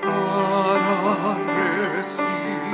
[0.00, 1.34] para
[1.96, 2.65] recibir.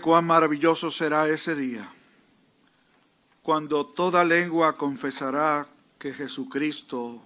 [0.00, 1.88] Cuán maravilloso será ese día,
[3.42, 5.66] cuando toda lengua confesará
[5.98, 7.22] que Jesucristo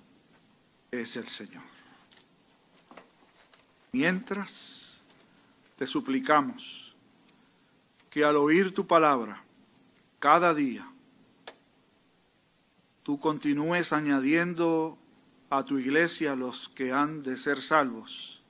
[0.91, 1.63] es el Señor.
[3.93, 5.01] Mientras
[5.77, 6.95] te suplicamos
[8.11, 9.43] que al oír tu palabra
[10.19, 10.89] cada día,
[13.03, 14.99] tú continúes añadiendo
[15.51, 18.43] a tu iglesia los que han de ser salvos,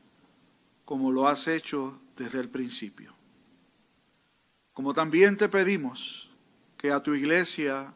[0.84, 3.15] como lo has hecho desde el principio.
[4.76, 6.28] Como también te pedimos
[6.76, 7.94] que a tu iglesia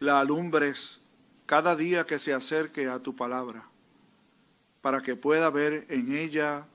[0.00, 1.00] la alumbres
[1.46, 3.62] cada día que se acerque a tu palabra,
[4.80, 6.66] para que pueda ver en ella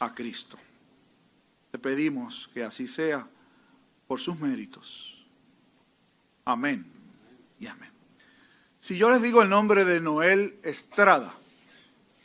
[0.00, 0.58] a Cristo.
[1.70, 3.24] Te pedimos que así sea
[4.08, 5.24] por sus méritos.
[6.44, 6.84] Amén
[7.60, 7.92] y amén.
[8.80, 11.32] Si yo les digo el nombre de Noel Estrada,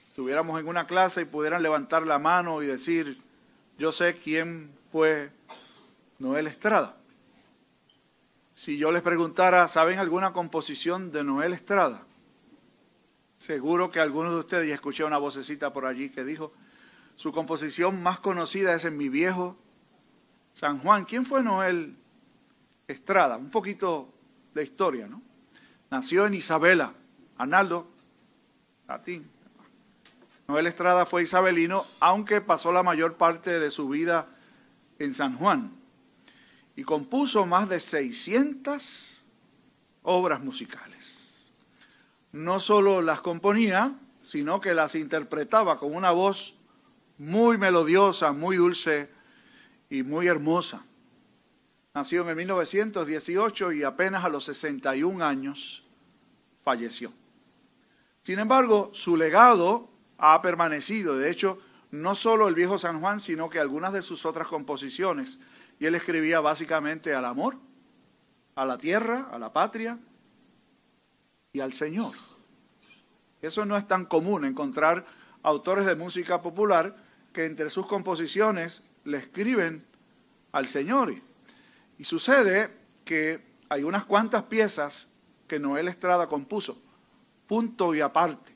[0.07, 3.21] estuviéramos en una clase y pudieran levantar la mano y decir,
[3.77, 5.29] yo sé quién fue
[6.19, 6.97] Noel Estrada.
[8.53, 12.03] Si yo les preguntara, ¿saben alguna composición de Noel Estrada?
[13.37, 16.51] Seguro que algunos de ustedes, y escuché una vocecita por allí que dijo,
[17.15, 19.57] su composición más conocida es en mi viejo
[20.51, 21.05] San Juan.
[21.05, 21.95] ¿Quién fue Noel
[22.85, 23.37] Estrada?
[23.37, 24.13] Un poquito
[24.53, 25.21] de historia, ¿no?
[25.89, 26.93] Nació en Isabela,
[27.37, 27.87] Arnaldo,
[28.89, 29.29] latín.
[30.49, 34.27] Noel Estrada fue isabelino, aunque pasó la mayor parte de su vida
[34.97, 35.78] en San Juan
[36.79, 39.21] y compuso más de 600
[40.03, 41.51] obras musicales.
[42.31, 46.55] No solo las componía, sino que las interpretaba con una voz
[47.17, 49.09] muy melodiosa, muy dulce
[49.89, 50.85] y muy hermosa.
[51.93, 55.83] Nació en 1918 y apenas a los 61 años
[56.63, 57.11] falleció.
[58.21, 61.17] Sin embargo, su legado ha permanecido.
[61.17, 61.59] De hecho,
[61.91, 65.39] no solo el viejo San Juan, sino que algunas de sus otras composiciones
[65.79, 67.57] y él escribía básicamente al amor,
[68.55, 69.97] a la tierra, a la patria
[71.53, 72.13] y al Señor.
[73.41, 75.05] Eso no es tan común encontrar
[75.41, 76.95] autores de música popular
[77.31, 79.85] que entre sus composiciones le escriben
[80.51, 81.13] al Señor.
[81.97, 82.69] Y sucede
[83.05, 85.13] que hay unas cuantas piezas
[85.47, 86.81] que Noel Estrada compuso,
[87.47, 88.53] punto y aparte.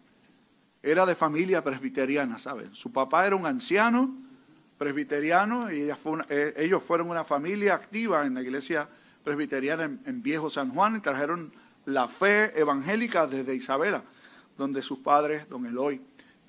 [0.82, 2.76] Era de familia presbiteriana, ¿saben?
[2.76, 4.23] Su papá era un anciano
[4.84, 5.90] presbiteriano y
[6.30, 8.90] eh, ellos fueron una familia activa en la iglesia
[9.24, 11.54] presbiteriana en, Viejo San Juan y trajeron
[11.86, 14.04] la fe evangélica desde Isabela,
[14.58, 16.02] donde sus padres, don Eloy,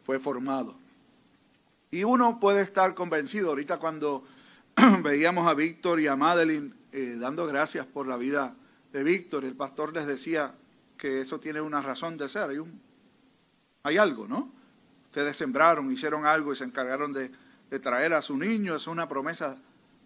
[0.02, 0.74] fue formado.
[1.92, 4.24] Y uno puede estar convencido, ahorita cuando
[5.04, 8.52] veíamos a Víctor y a Madeline eh, dando gracias por la vida
[8.92, 10.54] de Víctor, el pastor les decía
[10.98, 12.80] que eso tiene una razón de ser, hay, un,
[13.84, 14.50] hay algo, ¿no?
[15.04, 19.08] Ustedes sembraron, hicieron algo y se encargaron de de traer a su niño, es una
[19.08, 19.58] promesa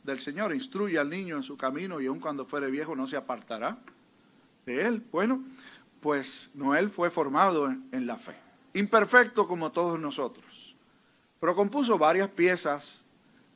[0.03, 0.55] del Señor.
[0.55, 3.79] Instruye al niño en su camino y aun cuando fuere viejo no se apartará
[4.67, 5.05] de él.
[5.11, 5.43] Bueno,
[6.01, 8.37] pues Noel fue formado en, la fe,
[8.75, 10.77] imperfecto como todos nosotros,
[11.41, 13.05] pero compuso varias piezas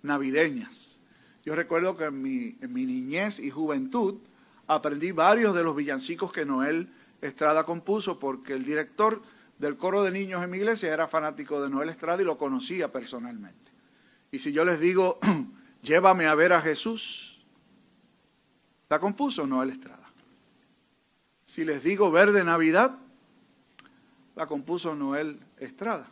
[0.02, 1.00] navideñas.
[1.44, 4.18] Yo recuerdo que en mi, en mi niñez y juventud
[4.66, 6.88] aprendí varios de los villancicos que Noel
[7.20, 9.22] Estrada compuso porque el director
[9.58, 12.90] del coro de niños en mi iglesia era fanático de Noel Estrada y lo conocía
[12.90, 13.61] personalmente.
[14.32, 15.20] Y si yo les digo,
[15.82, 17.38] llévame a ver a Jesús,
[18.88, 20.10] ¿la compuso Noel Estrada?
[21.44, 22.98] Si les digo verde Navidad,
[24.34, 26.08] la compuso Noel Estrada.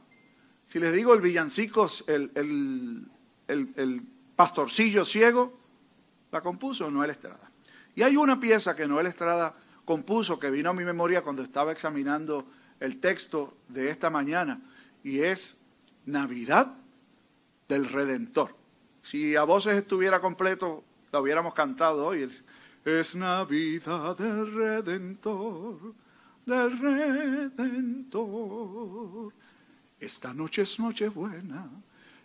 [0.66, 3.08] Si les digo el villancicos, el, el,
[3.48, 4.02] el
[4.36, 5.58] pastorcillo ciego,
[6.30, 7.50] la compuso Noel Estrada.
[7.96, 9.56] Y hay una pieza que Noel Estrada
[9.86, 12.46] compuso que vino a mi memoria cuando estaba examinando
[12.80, 14.60] el texto de esta mañana
[15.02, 15.56] y es
[16.04, 16.79] Navidad
[17.70, 18.54] del Redentor.
[19.00, 22.28] Si a voces estuviera completo, la hubiéramos cantado hoy.
[22.84, 25.94] Es Navidad del Redentor,
[26.44, 26.78] del
[27.58, 28.22] Redentor.
[30.00, 31.70] Esta noche es noche buena,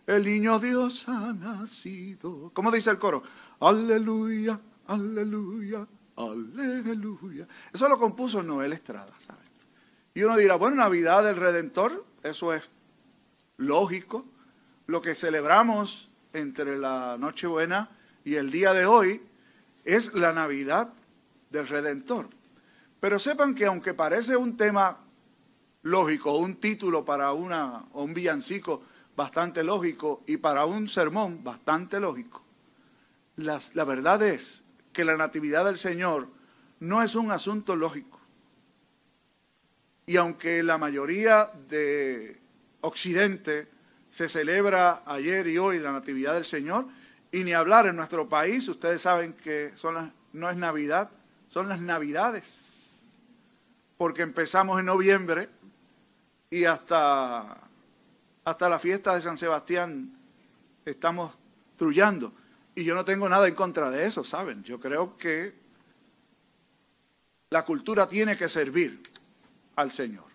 [0.08, 2.50] el niño Dios ha nacido.
[2.54, 3.22] ¿Cómo dice el coro?
[3.60, 7.48] Aleluya, aleluya, aleluya.
[7.72, 9.46] Eso lo compuso Noel Estrada, ¿sabes?
[10.16, 12.68] Y uno dirá, bueno, Navidad del Redentor, eso es
[13.58, 14.26] lógico.
[14.88, 17.90] Lo que celebramos entre la Nochebuena
[18.24, 19.22] y el día de hoy
[19.84, 20.94] es la Navidad
[21.50, 22.28] del Redentor.
[23.00, 25.00] Pero sepan que aunque parece un tema
[25.84, 28.84] lógico, un título para una, o un villancico
[29.16, 32.44] bastante lógico y para un sermón bastante lógico,
[33.38, 36.28] la verdad es que la Natividad del Señor
[36.80, 38.20] no es un asunto lógico.
[40.06, 42.40] Y aunque la mayoría de
[42.82, 43.68] Occidente
[44.16, 46.86] se celebra ayer y hoy la Natividad del Señor,
[47.34, 51.12] y ni hablar en nuestro país, ustedes saben que son no es Navidad,
[51.50, 53.06] son las Navidades,
[53.98, 55.50] porque empezamos en noviembre
[56.50, 57.58] y hasta,
[58.46, 60.18] hasta la fiesta de San Sebastián
[60.86, 61.36] estamos
[61.76, 62.32] trullando.
[62.74, 64.64] Y yo no tengo nada en contra de eso, ¿saben?
[64.64, 65.54] Yo creo que
[67.50, 69.12] la cultura tiene que servir
[69.76, 70.28] al Señor,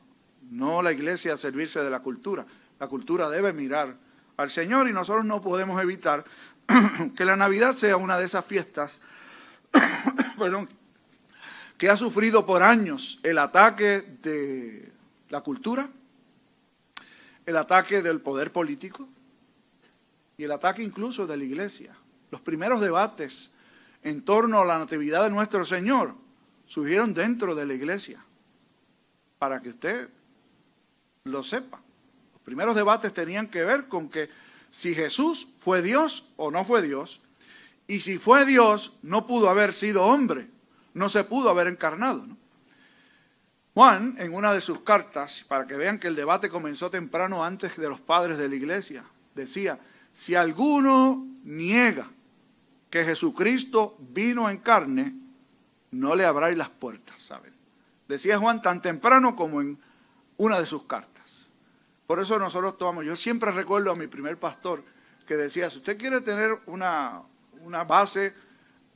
[0.50, 2.44] no la iglesia servirse de la cultura.
[2.80, 3.94] La cultura debe mirar
[4.36, 6.24] al Señor y nosotros no podemos evitar
[7.16, 9.00] que la Navidad sea una de esas fiestas
[10.38, 10.68] perdón,
[11.76, 14.92] que ha sufrido por años el ataque de
[15.28, 15.88] la cultura,
[17.46, 19.08] el ataque del poder político
[20.36, 21.94] y el ataque incluso de la iglesia.
[22.30, 23.50] Los primeros debates
[24.02, 26.14] en torno a la natividad de nuestro Señor
[26.66, 28.24] surgieron dentro de la iglesia,
[29.38, 30.08] para que usted
[31.24, 31.82] lo sepa.
[32.50, 34.28] Primeros debates tenían que ver con que
[34.72, 37.20] si Jesús fue Dios o no fue Dios,
[37.86, 40.48] y si fue Dios, no pudo haber sido hombre,
[40.92, 42.26] no se pudo haber encarnado.
[43.72, 47.76] Juan, en una de sus cartas, para que vean que el debate comenzó temprano antes
[47.76, 49.78] de los padres de la iglesia, decía,
[50.12, 52.08] si alguno niega
[52.90, 55.14] que Jesucristo vino en carne,
[55.92, 57.54] no le abráis las puertas, ¿saben?
[58.08, 59.78] Decía Juan tan temprano como en
[60.36, 61.19] una de sus cartas.
[62.10, 64.82] Por eso nosotros tomamos, yo siempre recuerdo a mi primer pastor
[65.28, 67.22] que decía, si usted quiere tener una,
[67.60, 68.34] una base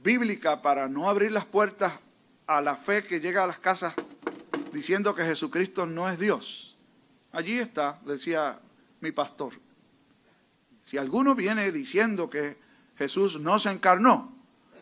[0.02, 1.92] bíblica para no abrir las puertas
[2.48, 3.94] a la fe que llega a las casas
[4.72, 6.76] diciendo que Jesucristo no es Dios.
[7.30, 8.58] Allí está, decía
[9.00, 9.52] mi pastor.
[10.82, 12.58] Si alguno viene diciendo que
[12.98, 14.36] Jesús no se encarnó,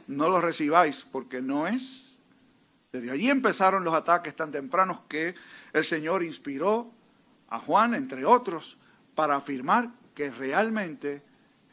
[0.07, 2.19] no lo recibáis porque no es.
[2.93, 5.35] Desde allí empezaron los ataques tan tempranos que
[5.75, 6.95] el Señor inspiró
[7.53, 8.79] a Juan, entre otros,
[9.15, 11.23] para afirmar que realmente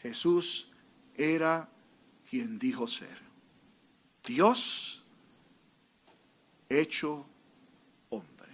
[0.02, 0.74] Jesús
[1.16, 1.70] era
[2.30, 3.18] quien dijo ser.
[4.26, 5.02] Dios
[6.68, 7.26] hecho
[8.10, 8.52] hombre.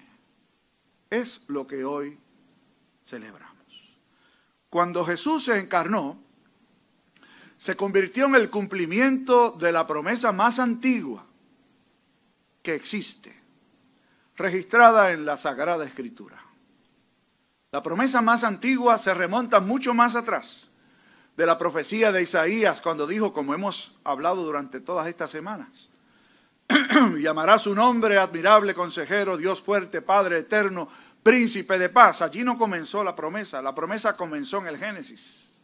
[1.09, 2.15] Es lo que hoy
[3.03, 3.55] celebramos.
[4.69, 6.19] Cuando Jesús se encarnó,
[7.57, 11.25] se convirtió en el cumplimiento de la promesa más antigua
[12.61, 13.35] que existe,
[14.35, 16.44] registrada en la Sagrada Escritura.
[17.75, 20.72] La promesa más antigua se remonta mucho más atrás
[21.36, 25.89] de la profecía de Isaías cuando dijo, como hemos hablado durante todas estas semanas,
[27.20, 30.88] llamará su nombre admirable consejero, Dios fuerte, Padre eterno,
[31.22, 32.22] príncipe de paz.
[32.22, 35.60] Allí no comenzó la promesa, la promesa comenzó en el Génesis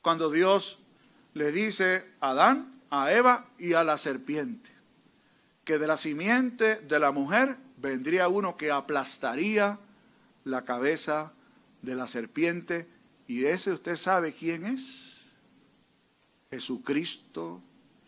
[0.00, 0.78] cuando Dios
[1.34, 4.70] le dice a Adán, a Eva y a la serpiente,
[5.64, 9.76] que de la simiente de la mujer vendría uno que aplastaría
[10.48, 11.32] la cabeza
[11.82, 12.88] de la serpiente,
[13.26, 15.36] y ese usted sabe quién es,
[16.50, 17.62] Jesucristo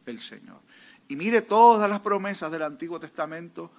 [0.07, 0.61] el Señor.
[1.09, 3.71] Y mire todas las promesas del Antiguo Testamento,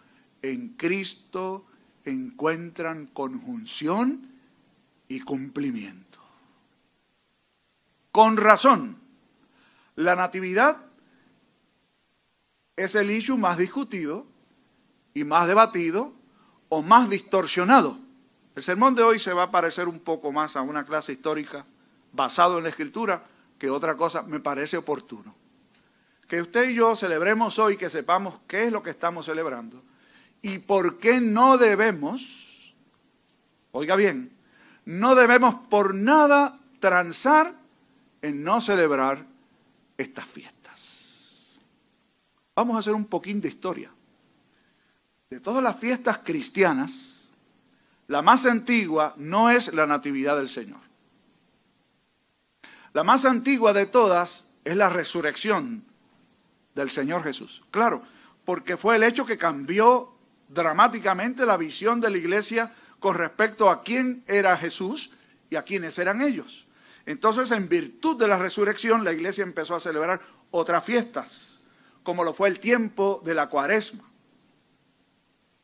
[0.41, 1.65] en Cristo
[2.05, 4.29] encuentran conjunción
[5.07, 6.19] y cumplimiento.
[8.11, 8.97] Con razón,
[9.95, 10.85] la natividad
[12.75, 14.25] es el issue más discutido
[15.13, 16.13] y más debatido
[16.69, 17.97] o más distorsionado.
[18.61, 21.65] El sermón de hoy se va a parecer un poco más a una clase histórica
[22.13, 23.23] basado en la escritura
[23.57, 25.33] que otra cosa me parece oportuno.
[26.27, 29.81] Que usted y yo celebremos hoy, que sepamos qué es lo que estamos celebrando
[30.43, 32.71] y por qué no debemos
[33.71, 34.31] oiga bien,
[34.85, 37.55] no debemos por nada transar
[38.21, 39.25] en no celebrar
[39.97, 41.57] estas fiestas.
[42.55, 43.89] Vamos a hacer un poquín de historia.
[45.31, 47.20] De todas las fiestas cristianas,
[48.11, 50.81] la más antigua no es la Natividad del Señor.
[52.91, 55.85] La más antigua de todas es la resurrección
[56.75, 57.61] del Señor Jesús.
[57.71, 58.03] Claro,
[58.43, 60.13] porque fue el hecho que cambió
[60.49, 65.11] dramáticamente la visión de la iglesia con respecto a quién era Jesús
[65.49, 66.67] y a quiénes eran ellos.
[67.05, 70.19] Entonces, en virtud de la resurrección, la iglesia empezó a celebrar
[70.51, 71.61] otras fiestas,
[72.03, 74.10] como lo fue el tiempo de la cuaresma.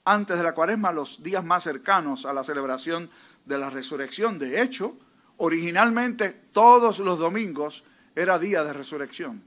[0.09, 3.09] Antes de la cuaresma, los días más cercanos a la celebración
[3.43, 4.39] de la resurrección.
[4.39, 4.95] De hecho,
[5.35, 7.83] originalmente todos los domingos
[8.15, 9.43] era día de resurrección.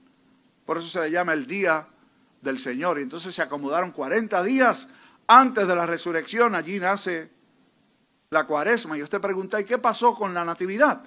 [0.66, 1.88] Por eso se le llama el día
[2.42, 2.98] del Señor.
[2.98, 4.90] Y entonces se acomodaron 40 días
[5.26, 6.54] antes de la resurrección.
[6.54, 7.30] Allí nace
[8.28, 8.98] la cuaresma.
[8.98, 11.02] Y usted pregunta, ¿y qué pasó con la natividad?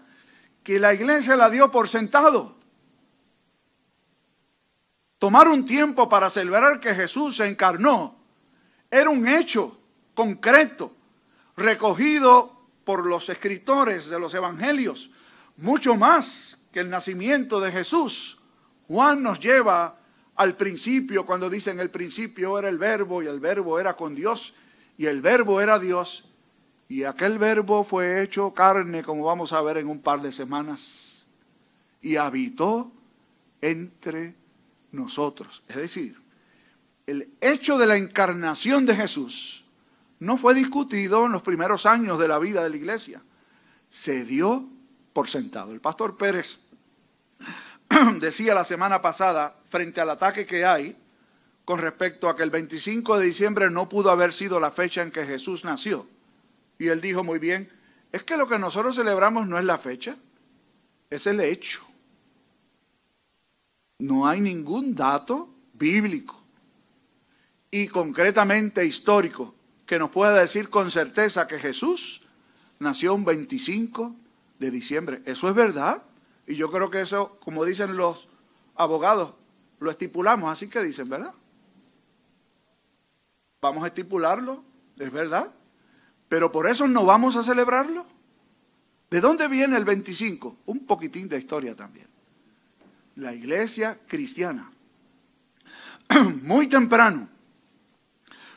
[0.64, 2.56] Que la iglesia la dio por sentado.
[5.20, 8.23] Tomar un tiempo para celebrar que Jesús se encarnó
[8.94, 9.76] era un hecho
[10.14, 10.94] concreto,
[11.58, 15.10] recogido por los escritores de los evangelios,
[15.58, 18.40] mucho más que el nacimiento de Jesús.
[18.88, 19.98] Juan nos lleva
[20.36, 24.54] al principio, cuando dicen el principio era el verbo y el verbo era con Dios
[24.96, 26.26] y el verbo era Dios
[26.88, 31.26] y aquel verbo fue hecho carne, como vamos a ver en un par de semanas,
[32.00, 32.92] y habitó
[33.60, 34.36] entre
[34.92, 35.64] nosotros.
[35.68, 36.23] Es decir,
[37.06, 39.66] el hecho de la encarnación de Jesús
[40.20, 43.22] no fue discutido en los primeros años de la vida de la iglesia.
[43.90, 44.70] Se dio
[45.12, 45.74] por sentado.
[45.74, 46.60] El pastor Pérez
[48.20, 50.98] decía la semana pasada, frente al ataque que hay,
[51.66, 55.12] con respecto a que el 25 de diciembre no pudo haber sido la fecha en
[55.12, 56.08] que Jesús nació.
[56.80, 57.70] Y él dijo muy bien,
[58.12, 60.16] es que lo que nosotros celebramos no es la fecha,
[61.10, 61.82] es el hecho.
[64.00, 66.43] No hay ningún dato bíblico
[67.74, 69.56] y concretamente histórico
[69.88, 72.22] que nos pueda decir con certeza que Jesús
[72.78, 74.16] nació un 25
[74.60, 75.24] de diciembre.
[75.26, 76.04] Eso es verdad.
[76.46, 78.28] Y yo creo que eso, como dicen los
[78.76, 79.34] abogados,
[79.80, 81.34] lo estipulamos, así que dicen, ¿verdad?
[83.60, 84.64] Vamos a estipularlo,
[85.00, 85.52] es verdad.
[86.30, 88.06] Pero por eso no vamos a celebrarlo.
[89.10, 90.58] ¿De dónde viene el 25?
[90.68, 92.06] Un poquitín de historia también.
[93.16, 94.72] La iglesia cristiana.
[96.44, 97.33] Muy temprano,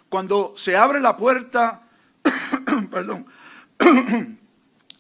[0.09, 1.83] cuando se abre la puerta,
[2.91, 3.27] perdón,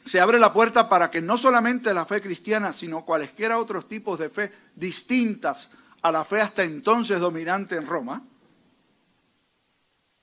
[0.04, 4.18] se abre la puerta para que no solamente la fe cristiana, sino cualesquiera otros tipos
[4.18, 5.70] de fe distintas
[6.02, 8.22] a la fe hasta entonces dominante en Roma,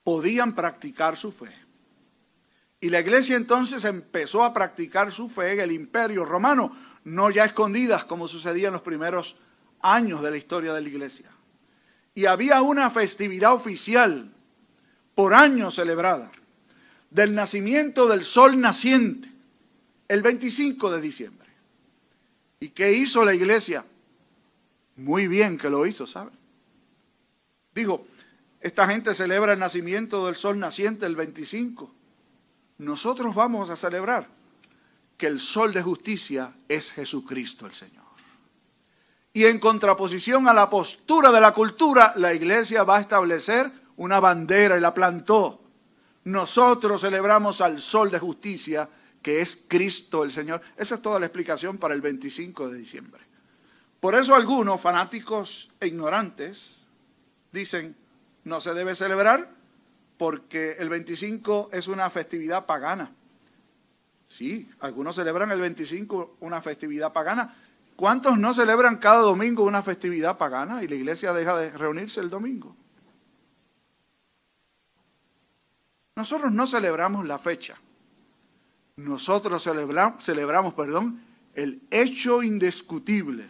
[0.02, 1.50] podían practicar su fe.
[2.80, 7.44] Y la iglesia entonces empezó a practicar su fe en el imperio romano, no ya
[7.44, 9.36] escondidas como sucedía en los primeros
[9.80, 11.30] años de la historia de la iglesia.
[12.14, 14.33] Y había una festividad oficial
[15.14, 16.30] por años celebrada
[17.10, 19.30] del nacimiento del sol naciente
[20.08, 21.48] el 25 de diciembre.
[22.60, 23.84] ¿Y qué hizo la iglesia?
[24.96, 26.34] Muy bien que lo hizo, ¿saben?
[27.74, 28.06] Digo,
[28.60, 31.92] esta gente celebra el nacimiento del sol naciente el 25.
[32.78, 34.28] Nosotros vamos a celebrar
[35.16, 38.04] que el sol de justicia es Jesucristo el Señor.
[39.32, 44.20] Y en contraposición a la postura de la cultura, la iglesia va a establecer una
[44.20, 45.60] bandera y la plantó.
[46.24, 48.88] Nosotros celebramos al sol de justicia
[49.24, 50.60] que es Cristo el Señor.
[50.76, 53.22] Esa es toda la explicación para el 25 de diciembre.
[53.98, 56.86] Por eso algunos fanáticos e ignorantes
[57.50, 57.96] dicen,
[58.44, 59.48] no se debe celebrar
[60.18, 63.12] porque el 25 es una festividad pagana.
[64.28, 67.56] Sí, algunos celebran el 25 una festividad pagana.
[67.96, 72.28] ¿Cuántos no celebran cada domingo una festividad pagana y la iglesia deja de reunirse el
[72.28, 72.76] domingo?
[76.16, 77.76] Nosotros no celebramos la fecha.
[78.96, 81.20] Nosotros celebramos, perdón,
[81.54, 83.48] el hecho indiscutible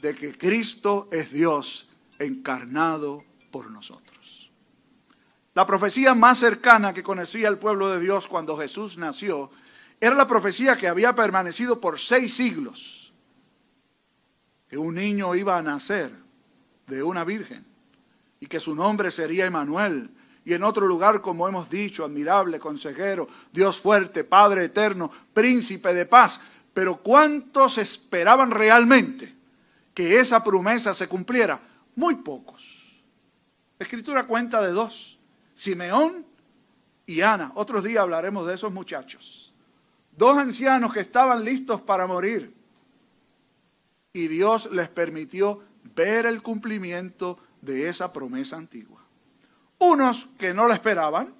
[0.00, 4.50] de que Cristo es Dios encarnado por nosotros.
[5.54, 9.50] La profecía más cercana que conocía el pueblo de Dios cuando Jesús nació
[10.00, 13.12] era la profecía que había permanecido por seis siglos,
[14.68, 16.12] que un niño iba a nacer
[16.86, 17.66] de una virgen
[18.38, 20.10] y que su nombre sería Emanuel,
[20.44, 26.06] y en otro lugar, como hemos dicho, admirable, consejero, Dios fuerte, Padre eterno, príncipe de
[26.06, 26.40] paz.
[26.72, 29.34] Pero ¿cuántos esperaban realmente
[29.92, 31.60] que esa promesa se cumpliera?
[31.94, 33.02] Muy pocos.
[33.78, 35.18] Escritura cuenta de dos,
[35.54, 36.24] Simeón
[37.06, 37.52] y Ana.
[37.54, 39.52] Otros días hablaremos de esos muchachos.
[40.16, 42.54] Dos ancianos que estaban listos para morir.
[44.12, 45.62] Y Dios les permitió
[45.94, 48.99] ver el cumplimiento de esa promesa antigua.
[49.80, 51.34] Unos que no la esperaban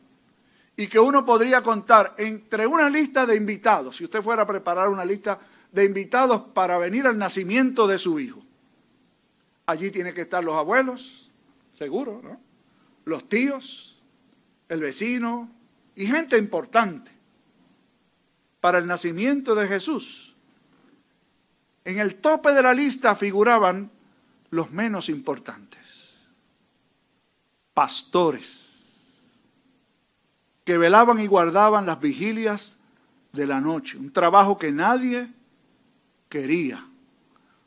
[0.77, 4.89] y que uno podría contar entre una lista de invitados, si usted fuera a preparar
[4.89, 5.39] una lista
[5.71, 8.43] de invitados para venir al nacimiento de su hijo.
[9.67, 11.31] Allí tienen que estar los abuelos,
[11.75, 12.41] seguro, ¿no?
[13.05, 14.01] Los tíos,
[14.69, 15.51] el vecino
[15.95, 17.11] y gente importante
[18.61, 20.35] para el nacimiento de Jesús.
[21.85, 23.91] En el tope de la lista figuraban
[24.51, 25.81] los menos importantes.
[27.81, 29.41] Pastores
[30.65, 32.77] que velaban y guardaban las vigilias
[33.33, 35.33] de la noche, un trabajo que nadie
[36.29, 36.87] quería,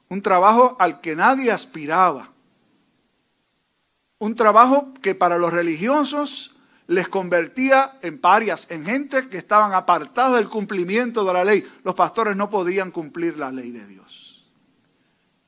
[0.10, 2.30] un trabajo al que nadie aspiraba,
[4.20, 10.36] un trabajo que para los religiosos les convertía en parias, en gente que estaban apartadas
[10.36, 11.68] del cumplimiento de la ley.
[11.84, 14.46] Los pastores no podían cumplir la ley de Dios.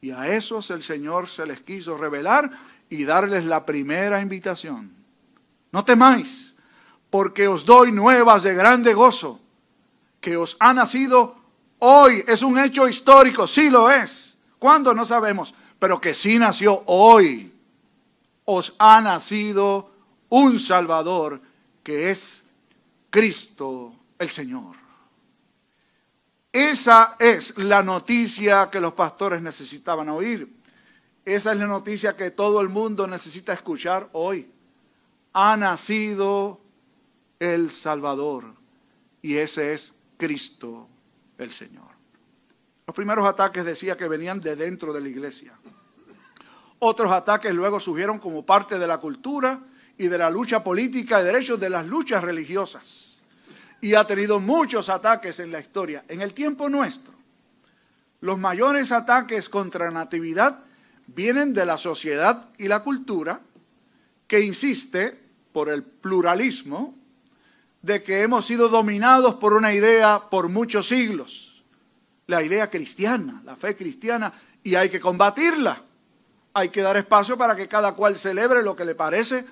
[0.01, 2.50] Y a esos el Señor se les quiso revelar
[2.89, 4.94] y darles la primera invitación.
[5.72, 6.56] No temáis,
[7.10, 9.39] porque os doy nuevas de grande gozo,
[10.20, 11.36] que os ha nacido
[11.80, 12.24] hoy.
[12.27, 14.38] Es un hecho histórico, sí lo es.
[14.60, 14.94] ¿Cuándo?
[14.94, 17.54] No sabemos, pero que sí nació hoy.
[18.46, 19.92] Os ha nacido
[20.30, 21.42] un Salvador
[21.84, 22.44] que es
[23.10, 24.75] Cristo el Señor.
[26.51, 30.50] Esa es la noticia que los pastores necesitaban oír.
[31.25, 34.48] Esa es la noticia que todo el mundo necesita escuchar hoy.
[35.34, 36.62] Ha nacido
[37.39, 38.53] el Salvador
[39.24, 40.88] y ese es Cristo
[41.39, 41.89] el Señor.
[42.86, 45.53] Los primeros ataques decía que venían de dentro de la iglesia.
[46.77, 49.60] Otros ataques luego surgieron como parte de la cultura
[49.98, 53.19] y de la lucha política de derechos de las luchas religiosas.
[53.82, 56.06] Y ha tenido muchos ataques en la historia.
[56.08, 57.15] En el tiempo nuestro,
[58.21, 60.64] los mayores ataques contra natividad
[61.08, 63.41] vienen de la sociedad y la cultura
[64.28, 65.20] que insiste
[65.52, 66.96] por el pluralismo
[67.82, 71.63] de que hemos sido dominados por una idea por muchos siglos,
[72.28, 75.84] la idea cristiana, la fe cristiana, y hay que combatirla.
[76.56, 79.46] Hay que dar espacio para que cada cual celebre lo que le parece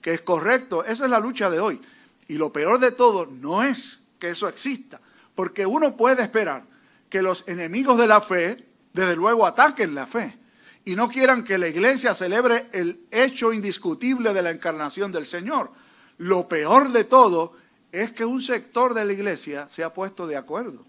[0.00, 0.84] que es correcto.
[0.84, 1.80] Esa es la lucha de hoy.
[2.28, 5.00] Y lo peor de todo no es que eso exista,
[5.34, 6.64] porque uno puede esperar
[7.10, 10.38] que los enemigos de la fe, desde luego, ataquen la fe
[10.84, 15.70] y no quieran que la iglesia celebre el hecho indiscutible de la encarnación del Señor.
[16.18, 17.54] Lo peor de todo
[17.90, 20.84] es que un sector de la iglesia se ha puesto de acuerdo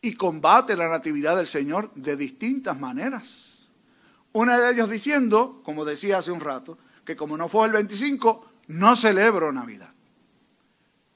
[0.00, 3.68] y combate la natividad del Señor de distintas maneras.
[4.32, 8.46] Una de ellos diciendo, como decía hace un rato, que como no fue el 25,
[8.68, 9.92] no celebro Navidad.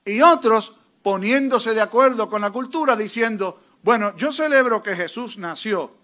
[0.05, 6.00] Y otros poniéndose de acuerdo con la cultura diciendo, bueno, yo celebro que Jesús nació,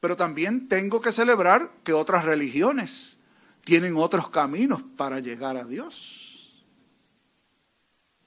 [0.00, 3.20] pero también tengo que celebrar que otras religiones
[3.64, 6.26] tienen otros caminos para llegar a Dios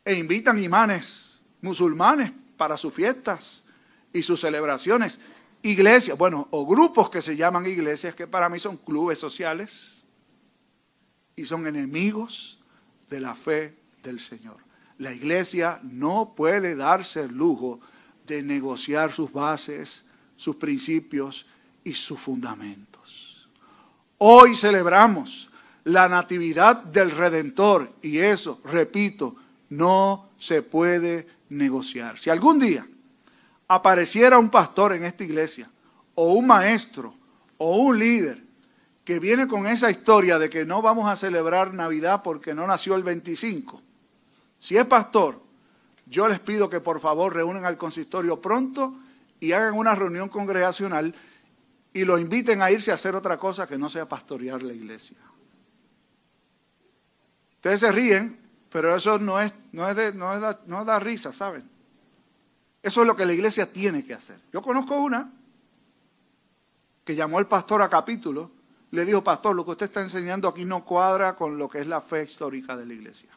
[0.04, 3.64] e invitan imanes musulmanes para sus fiestas
[4.12, 5.20] y sus celebraciones.
[5.62, 10.08] Iglesias, bueno, o grupos que se llaman iglesias, que para mí son clubes sociales
[11.36, 12.60] y son enemigos
[13.10, 14.58] de la fe del Señor.
[14.98, 17.80] La iglesia no puede darse el lujo
[18.26, 20.06] de negociar sus bases,
[20.36, 21.46] sus principios
[21.84, 23.48] y sus fundamentos.
[24.18, 25.50] Hoy celebramos
[25.86, 29.36] la natividad del Redentor y eso, repito,
[29.70, 32.20] no se puede negociar.
[32.20, 32.86] Si algún día
[33.68, 35.70] apareciera un pastor en esta iglesia,
[36.16, 37.14] o un maestro,
[37.58, 38.44] o un líder,
[39.06, 42.96] que viene con esa historia de que no vamos a celebrar Navidad porque no nació
[42.96, 43.82] el 25,
[44.60, 45.42] si es pastor,
[46.06, 48.96] yo les pido que por favor reúnen al consistorio pronto
[49.40, 51.16] y hagan una reunión congregacional
[51.94, 55.18] y lo inviten a irse a hacer otra cosa que no sea pastorear la iglesia.
[57.56, 58.40] Ustedes se ríen,
[58.72, 61.68] pero eso no, es, no, es de, no, da, no da risa, ¿saben?
[62.82, 64.40] Eso es lo que la iglesia tiene que hacer.
[64.54, 65.32] Yo conozco una
[67.04, 68.52] que llamó al pastor a capítulo,
[68.92, 71.88] le dijo, pastor, lo que usted está enseñando aquí no cuadra con lo que es
[71.88, 73.30] la fe histórica de la iglesia.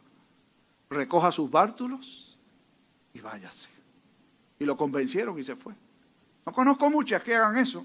[0.88, 2.38] Recoja sus bártulos
[3.14, 3.68] y váyase.
[4.58, 5.74] Y lo convencieron y se fue.
[6.46, 7.84] No conozco muchas que hagan eso,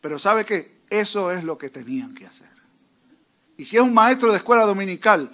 [0.00, 2.50] pero sabe que eso es lo que tenían que hacer.
[3.56, 5.30] Y si es un maestro de escuela dominical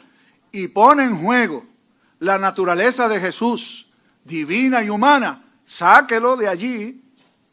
[0.51, 1.65] y pone en juego
[2.19, 3.87] la naturaleza de Jesús,
[4.25, 7.03] divina y humana, sáquelo de allí.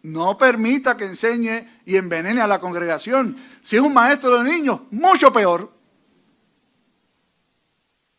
[0.02, 3.38] No permita que enseñe y envenene a la congregación.
[3.62, 5.72] Si es un maestro de niños, mucho peor.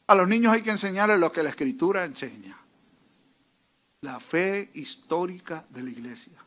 [0.06, 2.56] A los niños hay que enseñarles lo que la escritura enseña.
[4.00, 6.38] La fe histórica de la iglesia.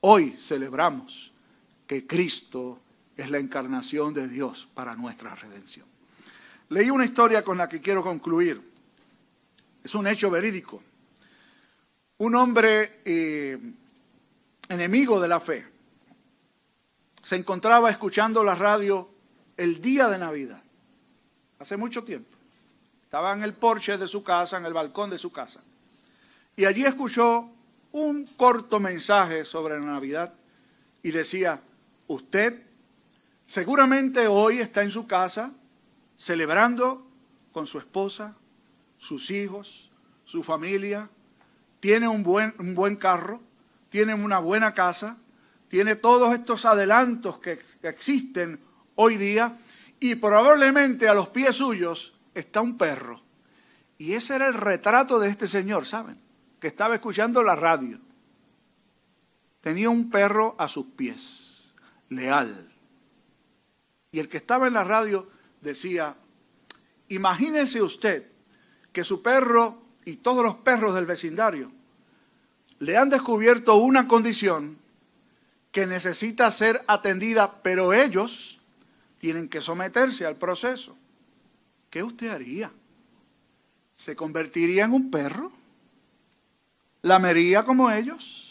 [0.00, 1.33] Hoy celebramos
[1.86, 2.80] que Cristo
[3.16, 5.86] es la encarnación de Dios para nuestra redención.
[6.70, 8.60] Leí una historia con la que quiero concluir.
[9.82, 10.82] Es un hecho verídico.
[12.18, 13.58] Un hombre eh,
[14.68, 15.66] enemigo de la fe
[17.22, 19.08] se encontraba escuchando la radio
[19.56, 20.62] el día de Navidad,
[21.58, 22.36] hace mucho tiempo.
[23.02, 25.60] Estaba en el porche de su casa, en el balcón de su casa.
[26.56, 27.48] Y allí escuchó
[27.92, 30.34] un corto mensaje sobre la Navidad
[31.02, 31.60] y decía,
[32.06, 32.62] usted
[33.44, 35.52] seguramente hoy está en su casa
[36.16, 37.06] celebrando
[37.52, 38.36] con su esposa,
[38.98, 39.90] sus hijos,
[40.24, 41.08] su familia,
[41.80, 43.40] tiene un buen, un buen carro,
[43.90, 45.18] tiene una buena casa,
[45.68, 48.60] tiene todos estos adelantos que, que existen
[48.94, 49.58] hoy día
[50.00, 53.22] y probablemente a los pies suyos está un perro.
[53.98, 56.18] Y ese era el retrato de este señor, ¿saben?
[56.58, 58.00] Que estaba escuchando la radio.
[59.60, 61.53] Tenía un perro a sus pies,
[62.08, 62.72] leal.
[64.12, 65.28] Y el que estaba en la radio
[65.60, 66.14] decía,
[67.08, 68.26] imagínese usted
[68.92, 71.72] que su perro y todos los perros del vecindario
[72.78, 74.78] le han descubierto una condición
[75.72, 78.60] que necesita ser atendida, pero ellos
[79.18, 80.96] tienen que someterse al proceso.
[81.90, 82.70] ¿Qué usted haría?
[83.94, 85.50] ¿Se convertiría en un perro?
[87.02, 88.43] ¿Lamería como ellos?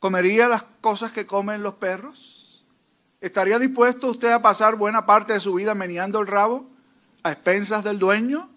[0.00, 2.64] ¿Comería las cosas que comen los perros?
[3.20, 6.66] ¿Estaría dispuesto usted a pasar buena parte de su vida meneando el rabo
[7.22, 8.48] a expensas del dueño?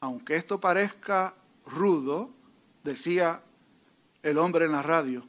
[0.00, 1.34] Aunque esto parezca
[1.66, 2.30] rudo,
[2.82, 3.42] decía
[4.22, 5.28] el hombre en la radio,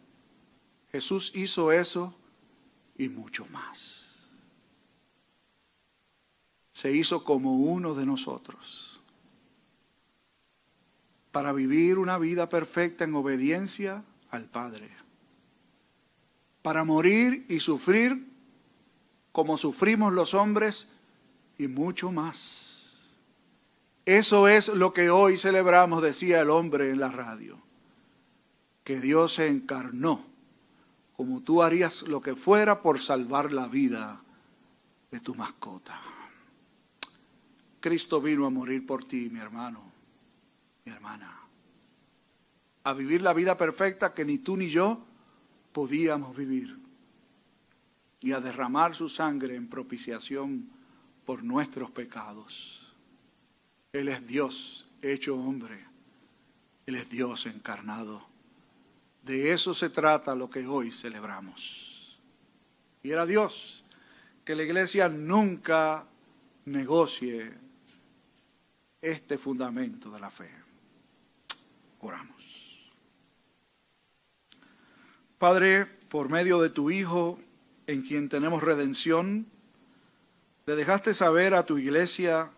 [0.93, 2.15] Jesús hizo eso
[2.97, 4.05] y mucho más.
[6.71, 9.01] Se hizo como uno de nosotros
[11.33, 14.03] para vivir una vida perfecta en obediencia
[14.37, 14.89] al Padre,
[16.61, 18.27] para morir y sufrir
[19.31, 20.87] como sufrimos los hombres
[21.57, 23.09] y mucho más.
[24.05, 27.59] Eso es lo que hoy celebramos, decía el hombre en la radio,
[28.83, 30.25] que Dios se encarnó,
[31.15, 34.21] como tú harías lo que fuera por salvar la vida
[35.11, 36.01] de tu mascota.
[37.79, 39.81] Cristo vino a morir por ti, mi hermano,
[40.85, 41.46] mi hermana,
[42.87, 45.03] a vivir la vida perfecta que ni tú ni yo
[45.73, 46.79] podíamos vivir
[48.21, 50.69] y a derramar su sangre en propiciación
[51.25, 52.95] por nuestros pecados.
[53.91, 55.85] Él es Dios hecho hombre.
[56.85, 58.25] Él es Dios encarnado.
[59.21, 62.17] De eso se trata lo que hoy celebramos.
[63.03, 63.83] Y era Dios
[64.45, 66.07] que la iglesia nunca
[66.63, 67.53] negocie
[69.01, 70.49] este fundamento de la fe.
[71.99, 72.36] Oramos.
[75.37, 77.39] Padre, por medio de tu Hijo,
[77.85, 79.45] en quien tenemos redención,
[80.65, 82.51] le dejaste saber a tu iglesia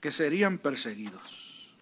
[0.00, 1.76] que serían perseguidos.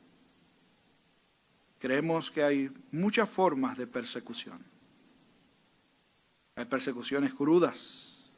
[1.79, 4.63] Creemos que hay muchas formas de persecución.
[6.57, 8.33] Hay persecuciones crudas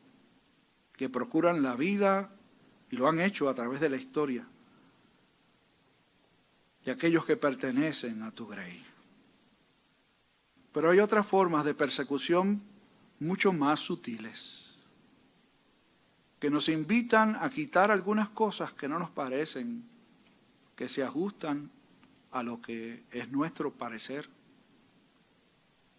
[0.97, 2.31] que procuran la vida
[2.91, 4.47] y lo han hecho a través de la historia
[6.85, 8.92] de aquellos que pertenecen a tu grey.
[10.73, 12.63] Pero hay otras formas de persecución
[13.21, 14.73] mucho más sutiles
[16.43, 19.85] que nos invitan a quitar algunas cosas que no nos parecen,
[20.75, 21.71] que se ajustan
[22.33, 24.29] a lo que es nuestro parecer.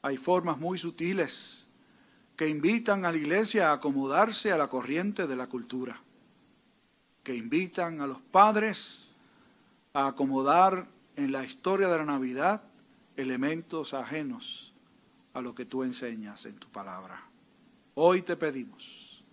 [0.02, 1.66] Hay formas muy sutiles
[2.36, 6.02] que invitan a la iglesia a acomodarse a la corriente de la cultura,
[7.24, 9.08] que invitan a los padres
[9.94, 12.64] a acomodar en la historia de la Navidad
[13.16, 14.74] elementos ajenos
[15.34, 17.24] a lo que tú enseñas en tu palabra.
[17.96, 19.24] Hoy te pedimos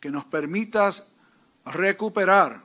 [0.00, 1.10] que nos permitas
[1.64, 2.62] recuperar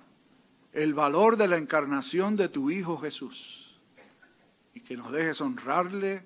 [0.74, 3.76] el valor de la encarnación de tu Hijo Jesús
[4.74, 6.24] y que nos dejes honrarle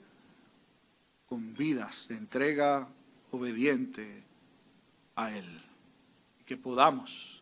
[1.25, 2.87] con vidas de entrega
[3.31, 4.23] obediente
[5.15, 5.61] a Él.
[6.39, 7.41] Y que podamos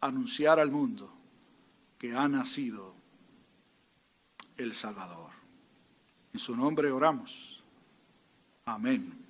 [0.00, 1.12] anunciar al mundo
[1.98, 2.94] que ha nacido
[4.56, 5.35] el Salvador.
[6.36, 7.64] En su nombre oramos.
[8.66, 9.25] Amén.